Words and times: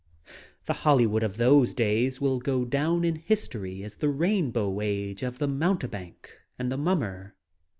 The 0.65 0.73
Hollywood 0.81 1.21
of 1.21 1.37
those 1.37 1.75
days 1.75 2.19
will 2.19 2.39
go 2.39 2.65
down 2.65 3.05
in 3.05 3.17
history 3.17 3.83
as 3.83 3.97
the 3.97 4.09
Rainbow 4.09 4.81
Age 4.81 5.21
of 5.21 5.37
the 5.37 5.47
mountebank 5.47 6.39
and 6.57 6.71
the 6.71 6.77
mummer. 6.77 7.35